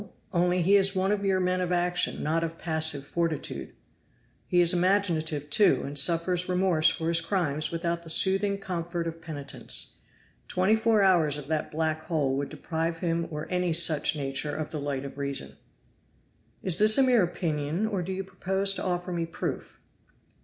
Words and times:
only 0.33 0.63
he 0.63 0.77
is 0.77 0.95
one 0.95 1.11
of 1.11 1.23
your 1.23 1.39
men 1.39 1.61
of 1.61 1.71
action, 1.71 2.23
not 2.23 2.43
of 2.43 2.57
passive 2.57 3.05
fortitude. 3.05 3.75
He 4.47 4.59
is 4.59 4.73
imaginative, 4.73 5.47
too, 5.51 5.83
and 5.85 5.95
suffers 5.95 6.49
remorse 6.49 6.89
for 6.89 7.07
his 7.07 7.21
crimes 7.21 7.69
without 7.69 8.01
the 8.01 8.09
soothing 8.09 8.57
comfort 8.57 9.05
of 9.05 9.21
penitence. 9.21 9.99
Twenty 10.47 10.75
four 10.75 11.03
hours 11.03 11.37
of 11.37 11.45
that 11.49 11.69
black 11.69 12.01
hole 12.01 12.35
would 12.37 12.49
deprive 12.49 12.97
him 12.97 13.27
or 13.29 13.45
any 13.51 13.73
such 13.73 14.15
nature 14.15 14.55
of 14.55 14.71
the 14.71 14.79
light 14.79 15.05
of 15.05 15.19
reason." 15.19 15.55
"Is 16.63 16.79
this 16.79 16.97
a 16.97 17.03
mere 17.03 17.21
opinion 17.21 17.85
or 17.85 18.01
do 18.01 18.11
you 18.11 18.23
propose 18.23 18.73
to 18.73 18.83
offer 18.83 19.11
me 19.11 19.27
proof?" 19.27 19.79